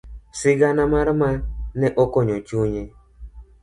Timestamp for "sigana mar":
0.39-1.07